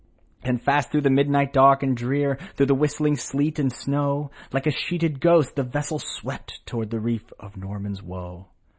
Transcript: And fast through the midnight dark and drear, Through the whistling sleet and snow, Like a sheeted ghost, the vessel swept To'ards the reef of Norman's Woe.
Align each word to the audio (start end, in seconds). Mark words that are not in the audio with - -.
And 0.41 0.59
fast 0.59 0.89
through 0.89 1.01
the 1.01 1.11
midnight 1.11 1.53
dark 1.53 1.83
and 1.83 1.95
drear, 1.95 2.39
Through 2.55 2.65
the 2.65 2.73
whistling 2.73 3.17
sleet 3.17 3.59
and 3.59 3.71
snow, 3.71 4.31
Like 4.51 4.65
a 4.65 4.71
sheeted 4.71 5.19
ghost, 5.19 5.55
the 5.55 5.61
vessel 5.61 5.99
swept 5.99 6.65
To'ards 6.65 6.89
the 6.89 6.99
reef 6.99 7.31
of 7.39 7.55
Norman's 7.55 8.01
Woe. 8.01 8.47